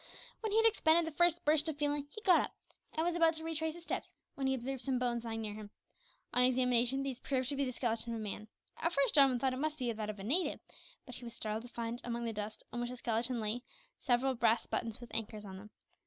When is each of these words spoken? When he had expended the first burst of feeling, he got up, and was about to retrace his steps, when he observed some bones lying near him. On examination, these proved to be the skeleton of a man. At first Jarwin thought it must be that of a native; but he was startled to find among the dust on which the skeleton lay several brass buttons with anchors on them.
When 0.39 0.51
he 0.51 0.57
had 0.57 0.65
expended 0.65 1.05
the 1.05 1.15
first 1.15 1.45
burst 1.45 1.69
of 1.69 1.77
feeling, 1.77 2.07
he 2.09 2.23
got 2.23 2.39
up, 2.41 2.55
and 2.93 3.05
was 3.05 3.13
about 3.13 3.35
to 3.35 3.43
retrace 3.43 3.75
his 3.75 3.83
steps, 3.83 4.15
when 4.33 4.47
he 4.47 4.55
observed 4.55 4.81
some 4.81 4.97
bones 4.97 5.25
lying 5.25 5.43
near 5.43 5.53
him. 5.53 5.69
On 6.33 6.41
examination, 6.41 7.03
these 7.03 7.19
proved 7.19 7.49
to 7.49 7.55
be 7.55 7.65
the 7.65 7.71
skeleton 7.71 8.15
of 8.15 8.19
a 8.19 8.23
man. 8.23 8.47
At 8.77 8.93
first 8.93 9.13
Jarwin 9.13 9.37
thought 9.37 9.53
it 9.53 9.57
must 9.59 9.77
be 9.77 9.91
that 9.91 10.09
of 10.09 10.17
a 10.17 10.23
native; 10.23 10.59
but 11.05 11.13
he 11.13 11.23
was 11.23 11.35
startled 11.35 11.65
to 11.65 11.69
find 11.75 12.01
among 12.03 12.25
the 12.25 12.33
dust 12.33 12.63
on 12.73 12.81
which 12.81 12.89
the 12.89 12.97
skeleton 12.97 13.39
lay 13.39 13.61
several 13.99 14.33
brass 14.33 14.65
buttons 14.65 14.99
with 14.99 15.13
anchors 15.13 15.45
on 15.45 15.59
them. 15.59 15.69